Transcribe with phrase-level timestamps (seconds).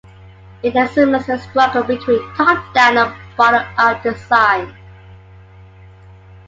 [0.63, 4.75] It examines the struggle between top-down and bottom-up design.